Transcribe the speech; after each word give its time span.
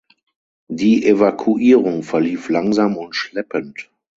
Die 0.67 1.05
Evakuierung 1.05 2.01
verlief 2.01 2.49
langsam 2.49 2.97
und 2.97 3.15
schleppend. 3.15 3.91